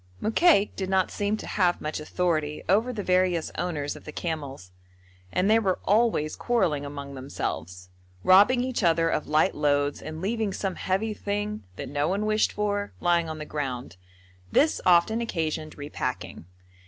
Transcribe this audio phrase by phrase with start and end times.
[0.19, 4.71] Mokaik did not seem to have much authority over the various owners of the camels,
[5.31, 7.89] and they were always quarrelling among themselves,
[8.23, 12.51] robbing each other of light loads and leaving some heavy thing, that no one wished
[12.51, 13.97] for, lying on the ground;
[14.51, 16.45] this often occasioned re packing.